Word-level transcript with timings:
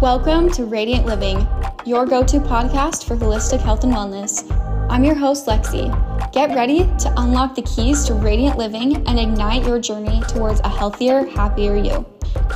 Welcome 0.00 0.50
to 0.52 0.64
Radiant 0.64 1.04
Living, 1.04 1.46
your 1.84 2.06
go 2.06 2.24
to 2.24 2.38
podcast 2.38 3.06
for 3.06 3.16
holistic 3.16 3.60
health 3.60 3.84
and 3.84 3.92
wellness. 3.92 4.50
I'm 4.88 5.04
your 5.04 5.14
host, 5.14 5.46
Lexi. 5.46 5.92
Get 6.32 6.56
ready 6.56 6.84
to 6.84 7.12
unlock 7.18 7.54
the 7.54 7.60
keys 7.60 8.04
to 8.04 8.14
radiant 8.14 8.56
living 8.56 9.06
and 9.06 9.20
ignite 9.20 9.66
your 9.66 9.78
journey 9.78 10.22
towards 10.22 10.60
a 10.60 10.70
healthier, 10.70 11.26
happier 11.26 11.76
you. 11.76 12.06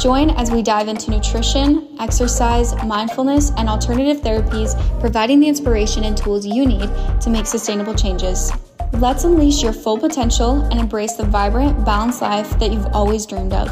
Join 0.00 0.30
as 0.30 0.50
we 0.50 0.62
dive 0.62 0.88
into 0.88 1.10
nutrition, 1.10 1.94
exercise, 2.00 2.74
mindfulness, 2.82 3.50
and 3.58 3.68
alternative 3.68 4.22
therapies, 4.22 4.74
providing 4.98 5.38
the 5.38 5.48
inspiration 5.48 6.04
and 6.04 6.16
tools 6.16 6.46
you 6.46 6.64
need 6.64 6.88
to 7.20 7.28
make 7.28 7.44
sustainable 7.44 7.94
changes. 7.94 8.52
Let's 8.94 9.24
unleash 9.24 9.62
your 9.62 9.74
full 9.74 9.98
potential 9.98 10.62
and 10.70 10.80
embrace 10.80 11.12
the 11.12 11.24
vibrant, 11.24 11.84
balanced 11.84 12.22
life 12.22 12.58
that 12.58 12.72
you've 12.72 12.86
always 12.94 13.26
dreamed 13.26 13.52
of. 13.52 13.68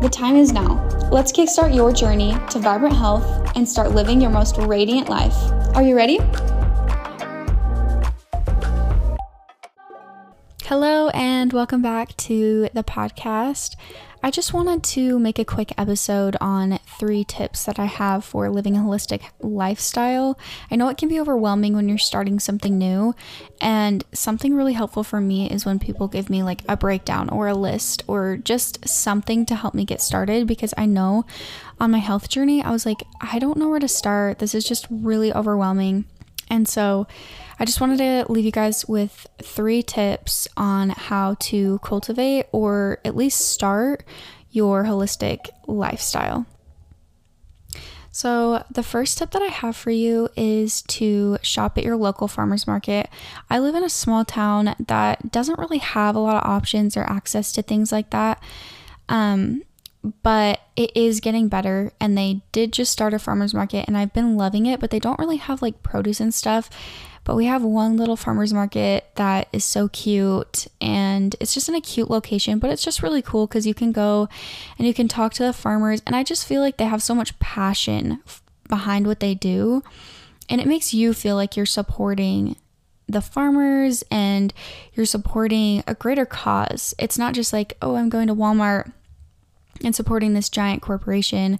The 0.00 0.08
time 0.08 0.36
is 0.36 0.52
now. 0.52 0.95
Let's 1.08 1.30
kickstart 1.30 1.72
your 1.72 1.92
journey 1.92 2.36
to 2.50 2.58
vibrant 2.58 2.96
health 2.96 3.52
and 3.54 3.66
start 3.68 3.92
living 3.92 4.20
your 4.20 4.30
most 4.30 4.56
radiant 4.58 5.08
life. 5.08 5.36
Are 5.76 5.82
you 5.82 5.94
ready? 5.94 6.18
Hello, 10.68 11.10
and 11.10 11.52
welcome 11.52 11.80
back 11.80 12.16
to 12.16 12.68
the 12.74 12.82
podcast. 12.82 13.76
I 14.20 14.32
just 14.32 14.52
wanted 14.52 14.82
to 14.82 15.16
make 15.16 15.38
a 15.38 15.44
quick 15.44 15.72
episode 15.78 16.36
on 16.40 16.80
three 16.98 17.22
tips 17.22 17.62
that 17.66 17.78
I 17.78 17.84
have 17.84 18.24
for 18.24 18.50
living 18.50 18.76
a 18.76 18.80
holistic 18.80 19.22
lifestyle. 19.38 20.36
I 20.68 20.74
know 20.74 20.88
it 20.88 20.98
can 20.98 21.08
be 21.08 21.20
overwhelming 21.20 21.76
when 21.76 21.88
you're 21.88 21.98
starting 21.98 22.40
something 22.40 22.76
new, 22.76 23.14
and 23.60 24.02
something 24.12 24.56
really 24.56 24.72
helpful 24.72 25.04
for 25.04 25.20
me 25.20 25.48
is 25.48 25.64
when 25.64 25.78
people 25.78 26.08
give 26.08 26.28
me 26.28 26.42
like 26.42 26.62
a 26.68 26.76
breakdown 26.76 27.28
or 27.28 27.46
a 27.46 27.54
list 27.54 28.02
or 28.08 28.36
just 28.36 28.88
something 28.88 29.46
to 29.46 29.54
help 29.54 29.72
me 29.72 29.84
get 29.84 30.02
started 30.02 30.48
because 30.48 30.74
I 30.76 30.86
know 30.86 31.26
on 31.78 31.92
my 31.92 31.98
health 31.98 32.28
journey, 32.28 32.60
I 32.60 32.72
was 32.72 32.84
like, 32.84 33.04
I 33.20 33.38
don't 33.38 33.56
know 33.56 33.68
where 33.68 33.78
to 33.78 33.86
start. 33.86 34.40
This 34.40 34.52
is 34.52 34.64
just 34.64 34.88
really 34.90 35.32
overwhelming. 35.32 36.06
And 36.48 36.68
so, 36.68 37.06
I 37.58 37.64
just 37.64 37.80
wanted 37.80 37.98
to 37.98 38.30
leave 38.30 38.44
you 38.44 38.52
guys 38.52 38.86
with 38.86 39.26
three 39.42 39.82
tips 39.82 40.46
on 40.56 40.90
how 40.90 41.36
to 41.40 41.78
cultivate 41.78 42.46
or 42.52 42.98
at 43.04 43.16
least 43.16 43.48
start 43.48 44.04
your 44.50 44.84
holistic 44.84 45.48
lifestyle. 45.66 46.46
So, 48.10 48.64
the 48.70 48.82
first 48.82 49.18
tip 49.18 49.32
that 49.32 49.42
I 49.42 49.48
have 49.48 49.76
for 49.76 49.90
you 49.90 50.30
is 50.36 50.80
to 50.82 51.36
shop 51.42 51.76
at 51.76 51.84
your 51.84 51.98
local 51.98 52.28
farmers 52.28 52.66
market. 52.66 53.10
I 53.50 53.58
live 53.58 53.74
in 53.74 53.84
a 53.84 53.90
small 53.90 54.24
town 54.24 54.74
that 54.78 55.30
doesn't 55.30 55.58
really 55.58 55.78
have 55.78 56.16
a 56.16 56.20
lot 56.20 56.42
of 56.42 56.50
options 56.50 56.96
or 56.96 57.02
access 57.02 57.52
to 57.52 57.62
things 57.62 57.92
like 57.92 58.08
that. 58.10 58.42
Um, 59.10 59.64
but 60.22 60.60
it 60.76 60.96
is 60.96 61.20
getting 61.20 61.48
better 61.48 61.92
and 62.00 62.16
they 62.16 62.42
did 62.52 62.72
just 62.72 62.92
start 62.92 63.14
a 63.14 63.18
farmers 63.18 63.54
market 63.54 63.86
and 63.86 63.96
I've 63.96 64.12
been 64.12 64.36
loving 64.36 64.66
it, 64.66 64.80
but 64.80 64.90
they 64.90 64.98
don't 64.98 65.18
really 65.18 65.36
have 65.36 65.62
like 65.62 65.82
produce 65.82 66.20
and 66.20 66.32
stuff. 66.32 66.70
But 67.24 67.34
we 67.34 67.46
have 67.46 67.64
one 67.64 67.96
little 67.96 68.16
farmer's 68.16 68.52
market 68.52 69.10
that 69.16 69.48
is 69.52 69.64
so 69.64 69.88
cute 69.88 70.68
and 70.80 71.34
it's 71.40 71.54
just 71.54 71.68
in 71.68 71.74
a 71.74 71.80
cute 71.80 72.08
location, 72.08 72.60
but 72.60 72.70
it's 72.70 72.84
just 72.84 73.02
really 73.02 73.20
cool 73.20 73.48
because 73.48 73.66
you 73.66 73.74
can 73.74 73.90
go 73.90 74.28
and 74.78 74.86
you 74.86 74.94
can 74.94 75.08
talk 75.08 75.34
to 75.34 75.42
the 75.42 75.52
farmers. 75.52 76.02
And 76.06 76.14
I 76.14 76.22
just 76.22 76.46
feel 76.46 76.60
like 76.60 76.76
they 76.76 76.84
have 76.84 77.02
so 77.02 77.16
much 77.16 77.36
passion 77.40 78.22
behind 78.68 79.08
what 79.08 79.18
they 79.18 79.34
do. 79.34 79.82
And 80.48 80.60
it 80.60 80.68
makes 80.68 80.94
you 80.94 81.12
feel 81.12 81.34
like 81.34 81.56
you're 81.56 81.66
supporting 81.66 82.54
the 83.08 83.20
farmers 83.20 84.04
and 84.10 84.52
you're 84.94 85.06
supporting 85.06 85.82
a 85.86 85.94
greater 85.94 86.26
cause. 86.26 86.94
It's 86.98 87.18
not 87.18 87.34
just 87.34 87.52
like, 87.52 87.76
oh, 87.82 87.96
I'm 87.96 88.08
going 88.08 88.28
to 88.28 88.34
Walmart 88.34 88.92
and 89.84 89.94
supporting 89.94 90.34
this 90.34 90.48
giant 90.48 90.82
corporation. 90.82 91.58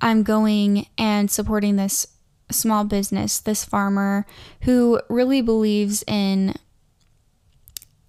I'm 0.00 0.22
going 0.22 0.86
and 0.96 1.30
supporting 1.30 1.76
this 1.76 2.06
small 2.50 2.84
business, 2.84 3.38
this 3.38 3.64
farmer 3.64 4.26
who 4.62 5.00
really 5.08 5.40
believes 5.40 6.02
in 6.06 6.54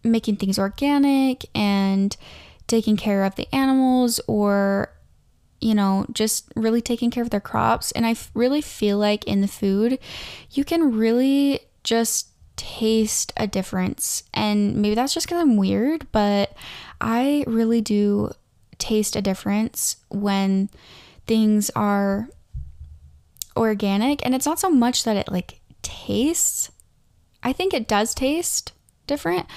making 0.03 0.37
things 0.37 0.57
organic 0.57 1.45
and 1.53 2.15
taking 2.67 2.97
care 2.97 3.23
of 3.23 3.35
the 3.35 3.53
animals 3.53 4.19
or 4.27 4.93
you 5.61 5.75
know, 5.75 6.07
just 6.11 6.51
really 6.55 6.81
taking 6.81 7.11
care 7.11 7.23
of 7.23 7.29
their 7.29 7.39
crops. 7.39 7.91
And 7.91 8.05
I 8.05 8.15
really 8.33 8.61
feel 8.61 8.97
like 8.97 9.23
in 9.25 9.41
the 9.41 9.47
food, 9.47 9.99
you 10.49 10.65
can 10.65 10.97
really 10.97 11.59
just 11.83 12.29
taste 12.55 13.31
a 13.37 13.47
difference. 13.47 14.23
And 14.33 14.75
maybe 14.75 14.95
that's 14.95 15.13
just 15.13 15.27
because 15.27 15.39
I'm 15.39 15.57
weird, 15.57 16.11
but 16.11 16.55
I 16.99 17.43
really 17.47 17.79
do 17.79 18.31
taste 18.81 19.15
a 19.15 19.21
difference 19.21 19.97
when 20.09 20.69
things 21.27 21.69
are 21.75 22.27
organic 23.55 24.25
and 24.25 24.35
it's 24.35 24.45
not 24.45 24.59
so 24.59 24.69
much 24.69 25.03
that 25.03 25.15
it 25.15 25.31
like 25.31 25.61
tastes 25.81 26.71
I 27.43 27.53
think 27.53 27.73
it 27.73 27.87
does 27.87 28.13
taste 28.13 28.73
different, 29.07 29.47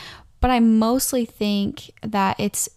but 0.41 0.51
I 0.51 0.61
mostly 0.61 1.25
think 1.25 1.91
that 2.03 2.39
it's 2.39 2.69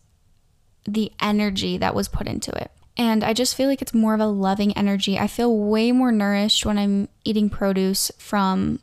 the 0.86 1.12
energy 1.22 1.78
that 1.78 1.96
was 1.96 2.08
put 2.08 2.28
into 2.28 2.52
it. 2.52 2.72
And 2.98 3.24
I 3.24 3.34
just 3.34 3.56
feel 3.56 3.68
like 3.70 3.82
it's 3.82 3.94
more 3.94 4.14
of 4.14 4.20
a 4.20 4.28
loving 4.28 4.76
energy. 4.76 5.20
I 5.20 5.28
feel 5.28 5.56
way 5.56 5.92
more 5.92 6.12
nourished 6.12 6.66
when 6.66 6.78
I'm 6.78 7.10
eating 7.24 7.50
produce 7.50 8.12
from 8.18 8.80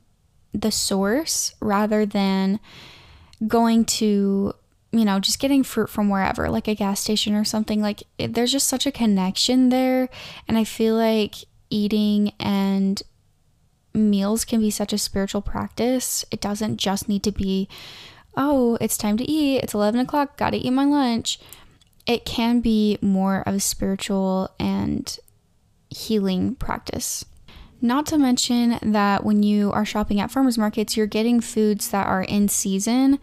the 0.52 0.70
source 0.70 1.54
rather 1.60 2.06
than 2.06 2.60
going 3.46 3.84
to, 3.84 4.54
you 4.98 5.04
know, 5.04 5.18
just 5.18 5.38
getting 5.38 5.62
fruit 5.62 5.90
from 5.90 6.08
wherever, 6.08 6.48
like 6.48 6.68
a 6.68 6.74
gas 6.74 7.00
station 7.00 7.34
or 7.34 7.44
something. 7.44 7.82
Like, 7.82 8.04
it, 8.18 8.34
there's 8.34 8.52
just 8.52 8.68
such 8.68 8.86
a 8.86 8.92
connection 8.92 9.68
there. 9.68 10.08
And 10.46 10.56
I 10.56 10.64
feel 10.64 10.94
like 10.94 11.34
eating 11.68 12.32
and 12.38 13.02
meals 13.92 14.44
can 14.44 14.60
be 14.60 14.70
such 14.70 14.92
a 14.92 14.98
spiritual 14.98 15.42
practice. 15.42 16.24
It 16.30 16.40
doesn't 16.40 16.76
just 16.76 17.08
need 17.08 17.22
to 17.24 17.32
be, 17.32 17.68
oh, 18.36 18.78
it's 18.80 18.96
time 18.96 19.16
to 19.16 19.24
eat, 19.24 19.58
it's 19.58 19.74
11 19.74 20.00
o'clock, 20.00 20.36
gotta 20.36 20.56
eat 20.56 20.70
my 20.70 20.84
lunch. 20.84 21.38
It 22.06 22.24
can 22.24 22.60
be 22.60 22.98
more 23.00 23.42
of 23.46 23.54
a 23.54 23.60
spiritual 23.60 24.50
and 24.60 25.18
healing 25.90 26.54
practice. 26.56 27.24
Not 27.80 28.06
to 28.06 28.18
mention 28.18 28.78
that 28.82 29.24
when 29.24 29.42
you 29.42 29.72
are 29.72 29.84
shopping 29.84 30.20
at 30.20 30.30
farmers 30.30 30.58
markets, 30.58 30.96
you're 30.96 31.06
getting 31.06 31.40
foods 31.40 31.90
that 31.90 32.06
are 32.06 32.22
in 32.22 32.48
season. 32.48 33.18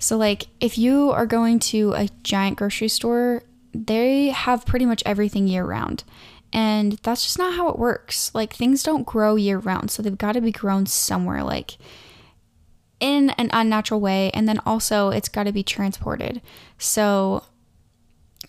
So, 0.00 0.16
like, 0.16 0.48
if 0.58 0.76
you 0.76 1.10
are 1.12 1.26
going 1.26 1.60
to 1.60 1.92
a 1.92 2.08
giant 2.24 2.58
grocery 2.58 2.88
store, 2.88 3.44
they 3.72 4.30
have 4.30 4.66
pretty 4.66 4.86
much 4.86 5.02
everything 5.06 5.46
year 5.46 5.64
round. 5.64 6.04
And 6.52 6.94
that's 7.02 7.24
just 7.24 7.38
not 7.38 7.54
how 7.54 7.68
it 7.68 7.78
works. 7.78 8.34
Like 8.34 8.52
things 8.52 8.82
don't 8.82 9.06
grow 9.06 9.36
year 9.36 9.58
round, 9.58 9.90
so 9.90 10.02
they've 10.02 10.16
got 10.18 10.32
to 10.32 10.40
be 10.40 10.52
grown 10.52 10.86
somewhere 10.86 11.44
like 11.44 11.78
in 12.98 13.30
an 13.30 13.48
unnatural 13.52 14.00
way 14.00 14.30
and 14.32 14.46
then 14.46 14.60
also 14.66 15.08
it's 15.08 15.28
got 15.28 15.44
to 15.44 15.52
be 15.52 15.62
transported. 15.62 16.42
So 16.76 17.44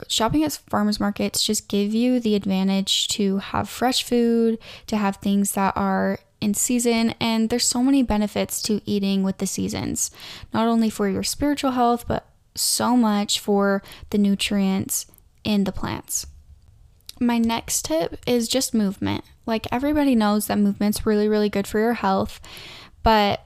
shopping 0.08 0.44
at 0.44 0.54
farmers 0.70 1.00
markets 1.00 1.44
just 1.44 1.70
give 1.70 1.94
you 1.94 2.20
the 2.20 2.36
advantage 2.36 3.08
to 3.10 3.38
have 3.38 3.70
fresh 3.70 4.04
food, 4.04 4.58
to 4.88 4.98
have 4.98 5.18
things 5.18 5.54
that 5.54 5.78
are 5.78 6.20
in 6.42 6.54
season 6.54 7.14
and 7.20 7.50
there's 7.50 7.68
so 7.68 7.84
many 7.84 8.04
benefits 8.04 8.62
to 8.64 8.82
eating 8.86 9.24
with 9.24 9.38
the 9.38 9.48
seasons. 9.48 10.12
Not 10.54 10.68
only 10.68 10.90
for 10.90 11.08
your 11.08 11.24
spiritual 11.24 11.72
health, 11.72 12.06
but 12.08 12.28
so 12.56 12.98
much 12.98 13.40
for 13.40 13.82
the 14.10 14.18
nutrients 14.18 15.06
in 15.44 15.64
the 15.64 15.72
plants. 15.72 16.26
My 17.20 17.38
next 17.38 17.86
tip 17.86 18.18
is 18.26 18.48
just 18.48 18.74
movement. 18.74 19.24
Like 19.46 19.68
everybody 19.72 20.16
knows 20.16 20.48
that 20.48 20.58
movement's 20.58 21.06
really, 21.06 21.30
really 21.30 21.50
good 21.50 21.68
for 21.68 21.80
your 21.80 21.94
health, 21.94 22.42
but 23.04 23.46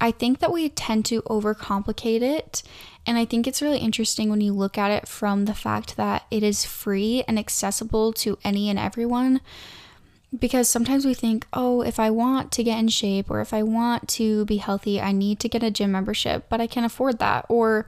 I 0.00 0.10
think 0.10 0.40
that 0.40 0.52
we 0.52 0.68
tend 0.68 1.06
to 1.06 1.22
overcomplicate 1.22 2.20
it. 2.20 2.62
And 3.06 3.16
I 3.16 3.24
think 3.24 3.46
it's 3.46 3.62
really 3.62 3.78
interesting 3.78 4.28
when 4.28 4.40
you 4.40 4.52
look 4.52 4.76
at 4.76 4.90
it 4.90 5.08
from 5.08 5.44
the 5.44 5.54
fact 5.54 5.96
that 5.96 6.26
it 6.30 6.42
is 6.42 6.64
free 6.64 7.24
and 7.26 7.38
accessible 7.38 8.12
to 8.14 8.38
any 8.44 8.68
and 8.68 8.78
everyone. 8.78 9.40
Because 10.38 10.68
sometimes 10.68 11.04
we 11.04 11.14
think, 11.14 11.46
oh, 11.52 11.82
if 11.82 12.00
I 12.00 12.10
want 12.10 12.50
to 12.52 12.64
get 12.64 12.78
in 12.78 12.88
shape 12.88 13.30
or 13.30 13.40
if 13.40 13.54
I 13.54 13.62
want 13.62 14.08
to 14.10 14.44
be 14.46 14.56
healthy, 14.56 15.00
I 15.00 15.12
need 15.12 15.38
to 15.40 15.48
get 15.48 15.62
a 15.62 15.70
gym 15.70 15.92
membership, 15.92 16.46
but 16.48 16.60
I 16.60 16.66
can't 16.66 16.86
afford 16.86 17.18
that. 17.20 17.46
Or 17.48 17.86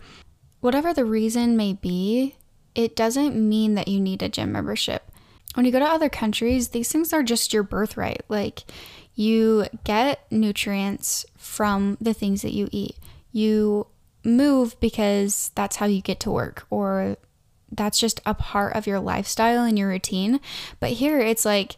whatever 0.61 0.95
the 0.95 1.05
reason 1.05 1.57
may 1.57 1.73
be, 1.73 2.37
it 2.75 2.95
doesn't 2.95 3.35
mean 3.37 3.75
that 3.75 3.89
you 3.89 4.01
need 4.01 4.23
a 4.23 4.29
gym 4.29 4.53
membership 4.53 5.11
when 5.57 5.65
you 5.65 5.73
go 5.73 5.79
to 5.79 5.87
other 5.87 6.11
countries, 6.11 6.69
these 6.69 6.93
things 6.93 7.15
are 7.15 7.23
just 7.23 7.55
your 7.55 7.63
birthright. 7.63 8.23
Like 8.29 8.65
you 9.15 9.67
get 9.85 10.31
nutrients 10.31 11.25
from 11.39 11.97
the 11.99 12.13
things 12.13 12.43
that 12.43 12.53
you 12.53 12.69
eat. 12.71 12.97
You 13.33 13.87
move 14.23 14.79
because 14.81 15.51
that's 15.55 15.77
how 15.77 15.87
you 15.87 16.03
get 16.03 16.21
to 16.21 16.31
work 16.31 16.67
or 16.69 17.17
that's 17.73 17.99
just 17.99 18.21
a 18.27 18.35
part 18.35 18.77
of 18.77 18.87
your 18.87 19.01
lifestyle 19.01 19.65
and 19.65 19.79
your 19.79 19.89
routine. 19.89 20.41
But 20.79 20.91
here 20.91 21.21
it's 21.21 21.47
like 21.47 21.77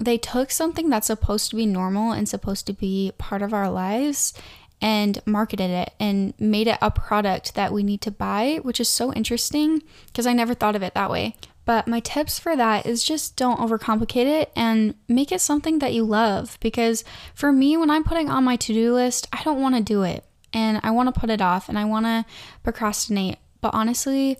they 0.00 0.18
took 0.18 0.50
something 0.50 0.88
that's 0.88 1.06
supposed 1.06 1.50
to 1.50 1.56
be 1.56 1.66
normal 1.66 2.10
and 2.12 2.28
supposed 2.28 2.66
to 2.66 2.72
be 2.72 3.12
part 3.18 3.42
of 3.42 3.52
our 3.52 3.70
lives 3.70 4.32
and 4.80 5.20
marketed 5.26 5.70
it 5.70 5.92
and 6.00 6.32
made 6.40 6.66
it 6.66 6.78
a 6.80 6.90
product 6.90 7.54
that 7.54 7.72
we 7.72 7.82
need 7.82 8.00
to 8.00 8.10
buy, 8.10 8.58
which 8.62 8.80
is 8.80 8.88
so 8.88 9.12
interesting 9.12 9.82
because 10.06 10.26
I 10.26 10.32
never 10.32 10.54
thought 10.54 10.74
of 10.74 10.82
it 10.82 10.94
that 10.94 11.10
way. 11.10 11.36
But 11.66 11.86
my 11.86 12.00
tips 12.00 12.38
for 12.38 12.56
that 12.56 12.86
is 12.86 13.04
just 13.04 13.36
don't 13.36 13.60
overcomplicate 13.60 14.26
it 14.26 14.50
and 14.56 14.94
make 15.06 15.30
it 15.30 15.42
something 15.42 15.78
that 15.80 15.92
you 15.92 16.04
love. 16.04 16.58
Because 16.60 17.04
for 17.34 17.52
me, 17.52 17.76
when 17.76 17.90
I'm 17.90 18.02
putting 18.02 18.30
on 18.30 18.42
my 18.42 18.56
to 18.56 18.72
do 18.72 18.94
list, 18.94 19.28
I 19.32 19.42
don't 19.44 19.60
want 19.60 19.76
to 19.76 19.82
do 19.82 20.02
it 20.02 20.24
and 20.52 20.80
I 20.82 20.90
want 20.90 21.14
to 21.14 21.20
put 21.20 21.30
it 21.30 21.42
off 21.42 21.68
and 21.68 21.78
I 21.78 21.84
want 21.84 22.06
to 22.06 22.24
procrastinate. 22.62 23.36
But 23.60 23.74
honestly, 23.74 24.38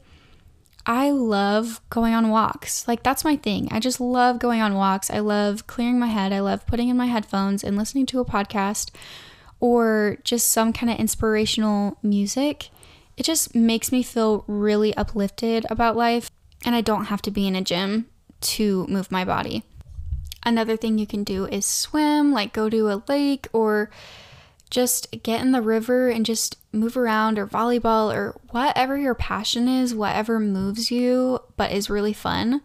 I 0.91 1.11
love 1.11 1.81
going 1.89 2.15
on 2.15 2.31
walks. 2.31 2.89
Like, 2.89 3.05
that's 3.05 3.23
my 3.23 3.37
thing. 3.37 3.69
I 3.71 3.79
just 3.79 4.01
love 4.01 4.41
going 4.41 4.61
on 4.61 4.75
walks. 4.75 5.09
I 5.09 5.21
love 5.21 5.69
clearing 5.69 6.01
my 6.01 6.09
head. 6.09 6.33
I 6.33 6.41
love 6.41 6.67
putting 6.67 6.89
in 6.89 6.97
my 6.97 7.07
headphones 7.07 7.63
and 7.63 7.77
listening 7.77 8.07
to 8.07 8.19
a 8.19 8.25
podcast 8.25 8.91
or 9.61 10.19
just 10.25 10.49
some 10.49 10.73
kind 10.73 10.91
of 10.91 10.99
inspirational 10.99 11.97
music. 12.03 12.71
It 13.17 13.23
just 13.23 13.55
makes 13.55 13.93
me 13.93 14.03
feel 14.03 14.43
really 14.49 14.93
uplifted 14.97 15.65
about 15.71 15.95
life. 15.95 16.29
And 16.65 16.75
I 16.75 16.81
don't 16.81 17.05
have 17.05 17.23
to 17.23 17.31
be 17.31 17.47
in 17.47 17.55
a 17.55 17.63
gym 17.63 18.07
to 18.41 18.85
move 18.89 19.13
my 19.13 19.25
body. 19.25 19.63
Another 20.43 20.77
thing 20.77 20.99
you 20.99 21.07
can 21.07 21.23
do 21.23 21.47
is 21.47 21.65
swim, 21.65 22.33
like 22.33 22.53
go 22.53 22.69
to 22.69 22.91
a 22.91 23.05
lake 23.07 23.47
or 23.53 23.91
just 24.71 25.11
get 25.23 25.41
in 25.41 25.53
the 25.53 25.63
river 25.63 26.09
and 26.09 26.25
just 26.25 26.57
move 26.73 26.97
around 26.97 27.39
or 27.39 27.47
volleyball 27.47 28.15
or 28.15 28.41
whatever 28.51 28.97
your 28.97 29.15
passion 29.15 29.69
is, 29.69 29.95
whatever 29.95 30.39
moves 30.39 30.91
you 30.91 31.41
but 31.57 31.73
is 31.73 31.91
really 31.91 32.13
fun, 32.13 32.63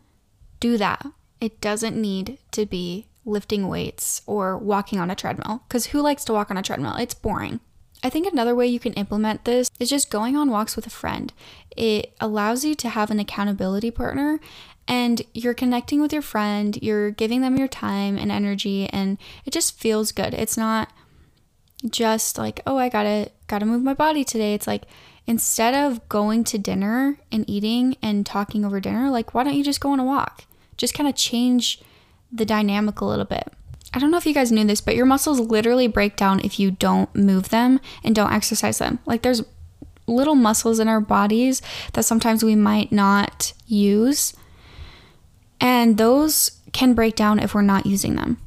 do 0.60 0.78
that. 0.78 1.06
It 1.42 1.60
doesn't 1.62 2.00
need 2.00 2.38
to 2.52 2.66
be 2.66 3.08
lifting 3.26 3.68
weights 3.68 4.22
or 4.26 4.58
walking 4.58 5.00
on 5.00 5.10
a 5.10 5.16
treadmill 5.16 5.64
because 5.68 5.88
who 5.88 6.02
likes 6.02 6.24
to 6.26 6.34
walk 6.34 6.52
on 6.52 6.58
a 6.58 6.62
treadmill? 6.62 6.96
It's 6.96 7.16
boring. 7.16 7.60
I 8.04 8.10
think 8.10 8.32
another 8.32 8.54
way 8.54 8.68
you 8.68 8.80
can 8.80 8.94
implement 8.94 9.46
this 9.46 9.72
is 9.80 9.90
just 9.90 10.12
going 10.12 10.36
on 10.36 10.52
walks 10.52 10.76
with 10.76 10.86
a 10.86 10.92
friend. 10.92 11.34
It 11.76 12.14
allows 12.22 12.64
you 12.64 12.76
to 12.76 12.90
have 12.90 13.10
an 13.10 13.20
accountability 13.20 13.90
partner 13.90 14.40
and 14.88 15.24
you're 15.34 15.56
connecting 15.56 16.00
with 16.02 16.14
your 16.14 16.22
friend, 16.22 16.78
you're 16.84 17.10
giving 17.10 17.42
them 17.42 17.58
your 17.58 17.68
time 17.68 18.18
and 18.18 18.32
energy 18.32 18.88
and 18.90 19.18
it 19.44 19.52
just 19.52 19.80
feels 19.80 20.12
good. 20.12 20.36
It's 20.36 20.58
not 20.58 20.92
just 21.90 22.38
like, 22.38 22.62
oh, 22.66 22.78
I 22.78 22.90
gotta 22.90 23.32
gotta 23.48 23.66
move 23.66 23.84
my 23.84 23.94
body 23.94 24.24
today. 24.24 24.54
It's 24.54 24.68
like 24.68 24.84
instead 25.28 25.74
of 25.74 26.08
going 26.10 26.44
to 26.46 26.58
dinner 26.58 27.18
and 27.32 27.50
eating 27.50 27.98
and 28.02 28.26
talking 28.26 28.66
over 28.66 28.80
dinner, 28.80 29.10
like 29.10 29.34
why 29.34 29.44
don't 29.44 29.56
you 29.56 29.64
just 29.64 29.82
go 29.82 29.92
on 29.92 30.00
a 30.00 30.06
walk? 30.06 30.46
Just 30.78 30.94
kind 30.94 31.08
of 31.08 31.16
change 31.16 31.82
the 32.32 32.46
dynamic 32.46 33.02
a 33.02 33.06
little 33.06 33.26
bit. 33.26 33.52
I 33.94 34.00
don't 34.00 34.12
know 34.12 34.18
if 34.18 34.26
you 34.26 34.34
guys 34.34 34.52
knew 34.52 34.66
this, 34.66 34.82
but 34.82 34.96
your 34.96 35.06
muscles 35.06 35.40
literally 35.40 35.88
break 35.88 36.18
down 36.18 36.42
if 36.42 36.60
you 36.60 36.72
don't 36.72 37.14
move 37.16 37.50
them 37.50 37.80
and 38.04 38.14
don't 38.14 38.34
exercise 38.34 38.78
them. 38.78 39.00
Like 39.06 39.22
there's 39.22 39.44
little 40.08 40.36
muscles 40.36 40.80
in 40.80 40.88
our 40.88 41.00
bodies 41.00 41.62
that 41.94 42.06
sometimes 42.06 42.44
we 42.44 42.56
might 42.56 42.92
not 42.92 43.54
use. 43.68 44.34
And 45.62 45.98
those 45.98 46.60
can 46.74 46.94
break 46.94 47.16
down 47.16 47.40
if 47.40 47.56
we're 47.56 47.62
not 47.62 47.86
using 47.86 48.16
them. 48.16 48.38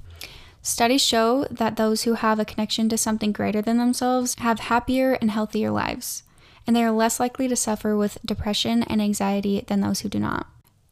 Studies 0.69 1.01
show 1.01 1.47
that 1.51 1.77
those 1.77 2.03
who 2.03 2.13
have 2.13 2.39
a 2.39 2.45
connection 2.45 2.91
to 2.91 2.99
something 2.99 3.33
greater 3.33 3.63
than 3.63 3.79
themselves 3.79 4.35
have 4.41 4.61
happier 4.61 5.15
and 5.15 5.31
healthier 5.31 5.71
lives, 5.71 6.25
and 6.67 6.77
they 6.77 6.85
are 6.85 6.91
less 6.91 7.19
likely 7.19 7.49
to 7.49 7.57
suffer 7.57 7.97
with 7.97 8.19
depression 8.23 8.83
and 8.83 9.01
anxiety 9.01 9.65
than 9.67 9.81
those 9.81 10.01
who 10.01 10.11
do 10.11 10.21
not. 10.21 10.47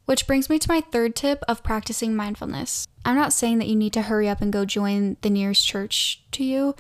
Which 0.07 0.27
brings 0.27 0.49
me 0.49 0.59
to 0.61 0.69
my 0.71 0.81
third 0.81 1.15
tip 1.15 1.45
of 1.47 1.63
practicing 1.63 2.17
mindfulness. 2.17 2.89
I'm 3.05 3.17
not 3.17 3.35
saying 3.35 3.59
that 3.59 3.69
you 3.69 3.77
need 3.77 3.93
to 3.93 4.03
hurry 4.03 4.31
up 4.31 4.41
and 4.41 4.51
go 4.51 4.65
join 4.65 5.19
the 5.21 5.29
nearest 5.29 5.67
church 5.67 6.23
to 6.33 6.43
you, 6.43 6.75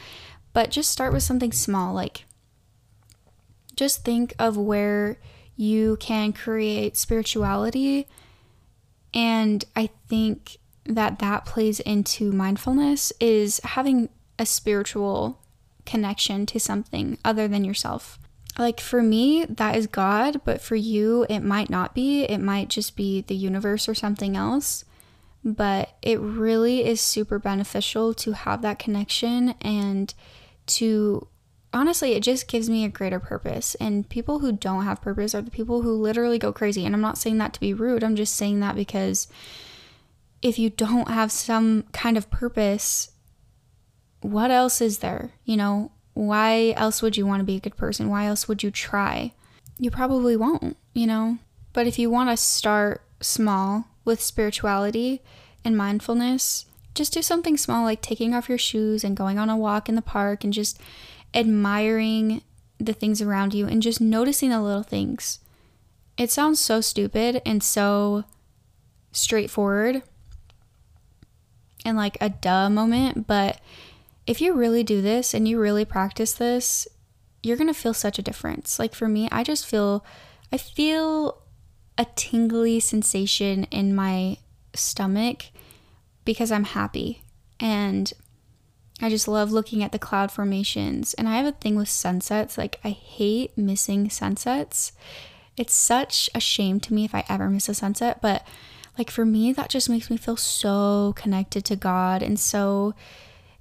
but 0.54 0.70
just 0.70 0.90
start 0.90 1.12
with 1.12 1.22
something 1.22 1.52
small. 1.52 1.92
Like, 1.92 2.24
just 3.76 4.06
think 4.06 4.32
of 4.38 4.56
where 4.56 5.18
you 5.54 5.98
can 6.00 6.32
create 6.32 6.96
spirituality. 6.96 8.08
And 9.12 9.66
I 9.76 9.90
think 10.08 10.56
that 10.88 11.18
that 11.18 11.44
plays 11.44 11.80
into 11.80 12.32
mindfulness 12.32 13.12
is 13.20 13.60
having 13.64 14.08
a 14.38 14.46
spiritual 14.46 15.40
connection 15.84 16.46
to 16.46 16.60
something 16.60 17.18
other 17.24 17.48
than 17.48 17.64
yourself. 17.64 18.18
Like 18.58 18.80
for 18.80 19.02
me, 19.02 19.44
that 19.44 19.76
is 19.76 19.86
God, 19.86 20.40
but 20.44 20.60
for 20.60 20.76
you, 20.76 21.26
it 21.28 21.40
might 21.40 21.70
not 21.70 21.94
be. 21.94 22.24
It 22.24 22.38
might 22.38 22.68
just 22.68 22.96
be 22.96 23.20
the 23.22 23.34
universe 23.34 23.88
or 23.88 23.94
something 23.94 24.36
else. 24.36 24.84
But 25.44 25.90
it 26.02 26.18
really 26.18 26.84
is 26.84 27.00
super 27.00 27.38
beneficial 27.38 28.14
to 28.14 28.32
have 28.32 28.62
that 28.62 28.78
connection 28.78 29.54
and 29.60 30.12
to 30.66 31.28
honestly, 31.72 32.14
it 32.14 32.22
just 32.22 32.48
gives 32.48 32.68
me 32.70 32.84
a 32.84 32.88
greater 32.88 33.20
purpose. 33.20 33.74
And 33.76 34.08
people 34.08 34.38
who 34.38 34.50
don't 34.50 34.84
have 34.84 35.02
purpose 35.02 35.34
are 35.34 35.42
the 35.42 35.50
people 35.50 35.82
who 35.82 35.92
literally 35.92 36.38
go 36.38 36.52
crazy. 36.52 36.84
And 36.84 36.94
I'm 36.94 37.02
not 37.02 37.18
saying 37.18 37.38
that 37.38 37.52
to 37.52 37.60
be 37.60 37.74
rude, 37.74 38.02
I'm 38.02 38.16
just 38.16 38.34
saying 38.34 38.60
that 38.60 38.74
because 38.74 39.28
if 40.46 40.58
you 40.58 40.70
don't 40.70 41.08
have 41.08 41.32
some 41.32 41.84
kind 41.92 42.16
of 42.16 42.30
purpose, 42.30 43.10
what 44.20 44.50
else 44.50 44.80
is 44.80 44.98
there? 44.98 45.32
You 45.44 45.56
know, 45.56 45.92
why 46.14 46.72
else 46.76 47.02
would 47.02 47.16
you 47.16 47.26
want 47.26 47.40
to 47.40 47.44
be 47.44 47.56
a 47.56 47.60
good 47.60 47.76
person? 47.76 48.08
Why 48.08 48.26
else 48.26 48.46
would 48.46 48.62
you 48.62 48.70
try? 48.70 49.32
You 49.78 49.90
probably 49.90 50.36
won't, 50.36 50.76
you 50.94 51.06
know? 51.06 51.38
But 51.72 51.86
if 51.86 51.98
you 51.98 52.08
want 52.10 52.30
to 52.30 52.36
start 52.36 53.02
small 53.20 53.88
with 54.04 54.22
spirituality 54.22 55.20
and 55.64 55.76
mindfulness, 55.76 56.66
just 56.94 57.12
do 57.12 57.22
something 57.22 57.56
small 57.56 57.84
like 57.84 58.00
taking 58.00 58.32
off 58.32 58.48
your 58.48 58.56
shoes 58.56 59.04
and 59.04 59.16
going 59.16 59.38
on 59.38 59.50
a 59.50 59.56
walk 59.56 59.88
in 59.88 59.96
the 59.96 60.02
park 60.02 60.44
and 60.44 60.52
just 60.52 60.80
admiring 61.34 62.42
the 62.78 62.92
things 62.92 63.20
around 63.20 63.52
you 63.52 63.66
and 63.66 63.82
just 63.82 64.00
noticing 64.00 64.50
the 64.50 64.60
little 64.60 64.82
things. 64.82 65.40
It 66.16 66.30
sounds 66.30 66.60
so 66.60 66.80
stupid 66.80 67.42
and 67.44 67.62
so 67.62 68.24
straightforward, 69.12 70.02
and 71.84 71.96
like 71.96 72.16
a 72.20 72.30
duh 72.30 72.68
moment, 72.68 73.26
but 73.26 73.60
if 74.26 74.40
you 74.40 74.54
really 74.54 74.82
do 74.82 75.00
this 75.00 75.34
and 75.34 75.46
you 75.46 75.60
really 75.60 75.84
practice 75.84 76.32
this, 76.32 76.88
you're 77.42 77.56
going 77.56 77.72
to 77.72 77.74
feel 77.74 77.94
such 77.94 78.18
a 78.18 78.22
difference. 78.22 78.78
Like 78.78 78.94
for 78.94 79.08
me, 79.08 79.28
I 79.30 79.44
just 79.44 79.66
feel 79.66 80.04
I 80.52 80.58
feel 80.58 81.42
a 81.98 82.06
tingly 82.16 82.80
sensation 82.80 83.64
in 83.64 83.94
my 83.94 84.38
stomach 84.74 85.46
because 86.24 86.52
I'm 86.52 86.64
happy 86.64 87.22
and 87.58 88.12
I 89.00 89.10
just 89.10 89.28
love 89.28 89.52
looking 89.52 89.82
at 89.82 89.92
the 89.92 89.98
cloud 89.98 90.30
formations. 90.32 91.14
And 91.14 91.28
I 91.28 91.36
have 91.36 91.46
a 91.46 91.52
thing 91.52 91.76
with 91.76 91.88
sunsets. 91.88 92.56
Like, 92.56 92.80
I 92.82 92.90
hate 92.90 93.56
missing 93.56 94.08
sunsets. 94.08 94.92
It's 95.56 95.74
such 95.74 96.30
a 96.34 96.40
shame 96.40 96.80
to 96.80 96.94
me 96.94 97.04
if 97.04 97.14
I 97.14 97.24
ever 97.28 97.50
miss 97.50 97.68
a 97.68 97.74
sunset, 97.74 98.20
but 98.22 98.46
like 98.98 99.10
for 99.10 99.24
me, 99.24 99.52
that 99.52 99.68
just 99.68 99.88
makes 99.88 100.10
me 100.10 100.16
feel 100.16 100.36
so 100.36 101.12
connected 101.16 101.64
to 101.66 101.76
God 101.76 102.22
and 102.22 102.38
so 102.38 102.94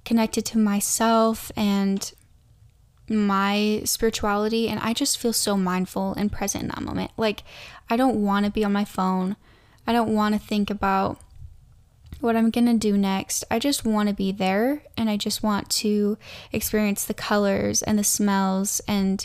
connected 0.04 0.44
to 0.46 0.58
myself 0.58 1.52
and 1.56 2.12
my 3.08 3.82
spirituality. 3.84 4.68
And 4.68 4.80
I 4.80 4.92
just 4.92 5.18
feel 5.18 5.32
so 5.32 5.56
mindful 5.56 6.14
and 6.14 6.32
present 6.32 6.64
in 6.64 6.68
that 6.68 6.82
moment. 6.82 7.10
Like, 7.16 7.42
I 7.90 7.96
don't 7.96 8.22
want 8.22 8.46
to 8.46 8.52
be 8.52 8.64
on 8.64 8.72
my 8.72 8.84
phone. 8.84 9.36
I 9.86 9.92
don't 9.92 10.14
want 10.14 10.34
to 10.34 10.40
think 10.40 10.70
about 10.70 11.20
what 12.20 12.34
I'm 12.34 12.50
going 12.50 12.66
to 12.66 12.78
do 12.78 12.96
next. 12.96 13.44
I 13.50 13.58
just 13.58 13.84
want 13.84 14.08
to 14.08 14.14
be 14.14 14.32
there 14.32 14.82
and 14.96 15.10
I 15.10 15.16
just 15.16 15.42
want 15.42 15.68
to 15.70 16.16
experience 16.50 17.04
the 17.04 17.14
colors 17.14 17.82
and 17.82 17.98
the 17.98 18.04
smells 18.04 18.80
and 18.88 19.24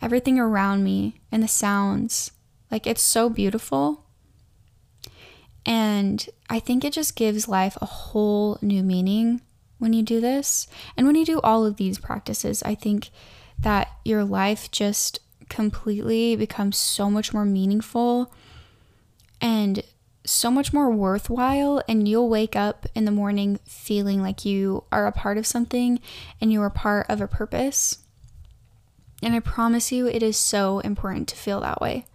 everything 0.00 0.38
around 0.38 0.82
me 0.82 1.20
and 1.30 1.42
the 1.42 1.48
sounds. 1.48 2.32
Like, 2.70 2.86
it's 2.86 3.02
so 3.02 3.30
beautiful. 3.30 4.04
And 5.64 6.28
I 6.50 6.58
think 6.58 6.84
it 6.84 6.92
just 6.92 7.16
gives 7.16 7.48
life 7.48 7.76
a 7.80 7.86
whole 7.86 8.58
new 8.60 8.82
meaning 8.82 9.40
when 9.78 9.92
you 9.92 10.02
do 10.02 10.20
this. 10.20 10.66
And 10.96 11.06
when 11.06 11.16
you 11.16 11.24
do 11.24 11.40
all 11.40 11.64
of 11.64 11.76
these 11.76 11.98
practices, 11.98 12.62
I 12.62 12.74
think 12.74 13.10
that 13.58 13.88
your 14.04 14.24
life 14.24 14.70
just 14.70 15.20
completely 15.48 16.34
becomes 16.34 16.76
so 16.76 17.10
much 17.10 17.32
more 17.32 17.44
meaningful 17.44 18.32
and 19.40 19.82
so 20.24 20.50
much 20.50 20.72
more 20.72 20.90
worthwhile. 20.90 21.82
And 21.88 22.08
you'll 22.08 22.28
wake 22.28 22.56
up 22.56 22.86
in 22.94 23.04
the 23.04 23.10
morning 23.10 23.58
feeling 23.66 24.22
like 24.22 24.44
you 24.44 24.84
are 24.90 25.06
a 25.06 25.12
part 25.12 25.38
of 25.38 25.46
something 25.46 26.00
and 26.40 26.52
you're 26.52 26.70
part 26.70 27.06
of 27.08 27.20
a 27.20 27.28
purpose. 27.28 27.98
And 29.22 29.34
I 29.34 29.40
promise 29.40 29.92
you, 29.92 30.08
it 30.08 30.22
is 30.22 30.36
so 30.36 30.80
important 30.80 31.28
to 31.28 31.36
feel 31.36 31.60
that 31.60 31.80
way. 31.80 32.06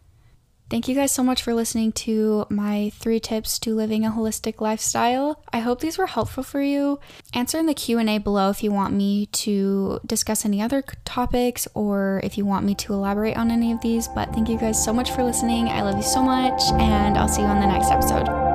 Thank 0.69 0.89
you 0.89 0.95
guys 0.95 1.13
so 1.13 1.23
much 1.23 1.41
for 1.41 1.53
listening 1.53 1.93
to 1.93 2.45
my 2.49 2.91
three 2.95 3.21
tips 3.21 3.57
to 3.59 3.73
living 3.73 4.05
a 4.05 4.11
holistic 4.11 4.59
lifestyle. 4.59 5.41
I 5.53 5.59
hope 5.59 5.79
these 5.79 5.97
were 5.97 6.07
helpful 6.07 6.43
for 6.43 6.61
you. 6.61 6.99
Answer 7.33 7.57
in 7.57 7.67
the 7.67 7.73
Q&A 7.73 8.17
below 8.17 8.49
if 8.49 8.61
you 8.61 8.71
want 8.71 8.93
me 8.93 9.27
to 9.27 10.01
discuss 10.05 10.45
any 10.45 10.61
other 10.61 10.83
topics 11.05 11.69
or 11.73 12.19
if 12.23 12.37
you 12.37 12.45
want 12.45 12.65
me 12.65 12.75
to 12.75 12.93
elaborate 12.93 13.37
on 13.37 13.49
any 13.49 13.71
of 13.71 13.79
these, 13.81 14.09
but 14.09 14.33
thank 14.33 14.49
you 14.49 14.57
guys 14.57 14.83
so 14.83 14.91
much 14.91 15.11
for 15.11 15.23
listening. 15.23 15.69
I 15.69 15.83
love 15.83 15.95
you 15.95 16.03
so 16.03 16.21
much 16.21 16.61
and 16.73 17.17
I'll 17.17 17.29
see 17.29 17.41
you 17.41 17.47
on 17.47 17.61
the 17.61 17.67
next 17.67 17.89
episode. 17.89 18.46